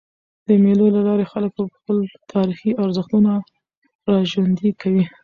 د 0.47 0.49
مېلو 0.63 0.85
له 0.95 1.01
لاري 1.07 1.25
خلک 1.31 1.51
خپل 1.77 1.97
تاریخي 2.33 2.71
ارزښتونه 2.83 3.31
راژوندي 4.13 4.69
کوي. 4.81 5.03